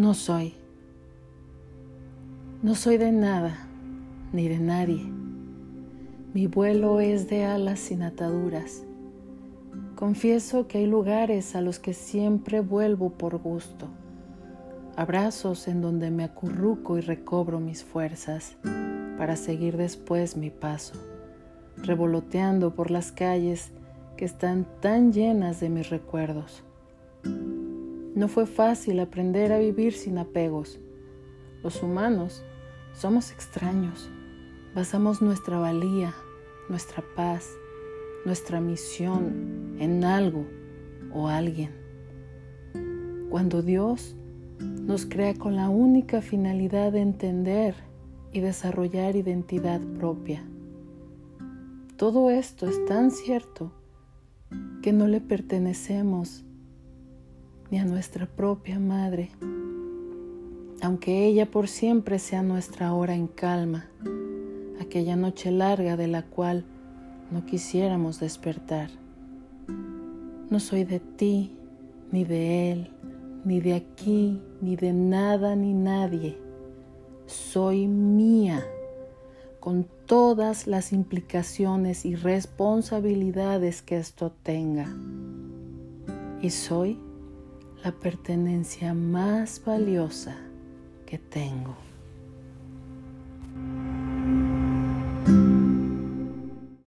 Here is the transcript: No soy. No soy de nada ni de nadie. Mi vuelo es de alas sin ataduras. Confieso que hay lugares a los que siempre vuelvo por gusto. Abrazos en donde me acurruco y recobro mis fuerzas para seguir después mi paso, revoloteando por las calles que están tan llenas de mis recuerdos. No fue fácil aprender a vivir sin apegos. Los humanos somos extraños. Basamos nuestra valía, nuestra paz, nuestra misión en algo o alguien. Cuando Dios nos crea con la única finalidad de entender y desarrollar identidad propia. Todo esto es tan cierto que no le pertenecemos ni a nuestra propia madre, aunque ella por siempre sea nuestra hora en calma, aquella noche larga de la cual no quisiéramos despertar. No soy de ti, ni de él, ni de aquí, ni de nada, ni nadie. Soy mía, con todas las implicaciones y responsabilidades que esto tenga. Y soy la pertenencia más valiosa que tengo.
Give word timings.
No 0.00 0.14
soy. 0.14 0.54
No 2.62 2.74
soy 2.74 2.96
de 2.96 3.12
nada 3.12 3.68
ni 4.32 4.48
de 4.48 4.58
nadie. 4.58 5.04
Mi 6.32 6.46
vuelo 6.46 7.00
es 7.00 7.28
de 7.28 7.44
alas 7.44 7.80
sin 7.80 8.02
ataduras. 8.02 8.82
Confieso 9.96 10.68
que 10.68 10.78
hay 10.78 10.86
lugares 10.86 11.54
a 11.54 11.60
los 11.60 11.78
que 11.78 11.92
siempre 11.92 12.60
vuelvo 12.60 13.10
por 13.10 13.36
gusto. 13.36 13.88
Abrazos 14.96 15.68
en 15.68 15.82
donde 15.82 16.10
me 16.10 16.24
acurruco 16.24 16.96
y 16.96 17.02
recobro 17.02 17.60
mis 17.60 17.84
fuerzas 17.84 18.56
para 19.18 19.36
seguir 19.36 19.76
después 19.76 20.34
mi 20.34 20.48
paso, 20.48 20.94
revoloteando 21.76 22.74
por 22.74 22.90
las 22.90 23.12
calles 23.12 23.70
que 24.16 24.24
están 24.24 24.66
tan 24.80 25.12
llenas 25.12 25.60
de 25.60 25.68
mis 25.68 25.90
recuerdos. 25.90 26.64
No 28.14 28.26
fue 28.26 28.46
fácil 28.46 28.98
aprender 28.98 29.52
a 29.52 29.58
vivir 29.58 29.92
sin 29.92 30.18
apegos. 30.18 30.80
Los 31.62 31.82
humanos 31.82 32.44
somos 32.92 33.30
extraños. 33.30 34.10
Basamos 34.74 35.22
nuestra 35.22 35.58
valía, 35.58 36.14
nuestra 36.68 37.04
paz, 37.14 37.48
nuestra 38.24 38.60
misión 38.60 39.76
en 39.78 40.04
algo 40.04 40.46
o 41.12 41.28
alguien. 41.28 41.70
Cuando 43.30 43.62
Dios 43.62 44.16
nos 44.58 45.06
crea 45.06 45.34
con 45.34 45.54
la 45.54 45.68
única 45.68 46.20
finalidad 46.20 46.92
de 46.92 47.00
entender 47.00 47.74
y 48.32 48.40
desarrollar 48.40 49.14
identidad 49.14 49.80
propia. 49.98 50.44
Todo 51.96 52.30
esto 52.30 52.66
es 52.66 52.84
tan 52.86 53.10
cierto 53.10 53.72
que 54.82 54.92
no 54.92 55.06
le 55.06 55.20
pertenecemos 55.20 56.44
ni 57.70 57.78
a 57.78 57.84
nuestra 57.84 58.26
propia 58.26 58.78
madre, 58.80 59.30
aunque 60.82 61.26
ella 61.26 61.50
por 61.50 61.68
siempre 61.68 62.18
sea 62.18 62.42
nuestra 62.42 62.92
hora 62.94 63.14
en 63.14 63.28
calma, 63.28 63.86
aquella 64.80 65.14
noche 65.14 65.50
larga 65.50 65.96
de 65.96 66.08
la 66.08 66.22
cual 66.22 66.64
no 67.30 67.46
quisiéramos 67.46 68.18
despertar. 68.18 68.90
No 70.50 70.58
soy 70.58 70.84
de 70.84 70.98
ti, 70.98 71.54
ni 72.10 72.24
de 72.24 72.72
él, 72.72 72.90
ni 73.44 73.60
de 73.60 73.74
aquí, 73.74 74.40
ni 74.60 74.74
de 74.74 74.92
nada, 74.92 75.54
ni 75.54 75.72
nadie. 75.74 76.38
Soy 77.26 77.86
mía, 77.86 78.64
con 79.60 79.86
todas 80.06 80.66
las 80.66 80.92
implicaciones 80.92 82.04
y 82.04 82.16
responsabilidades 82.16 83.82
que 83.82 83.98
esto 83.98 84.32
tenga. 84.42 84.92
Y 86.42 86.50
soy 86.50 86.98
la 87.84 87.92
pertenencia 87.92 88.92
más 88.92 89.62
valiosa 89.64 90.36
que 91.06 91.18
tengo. 91.18 91.89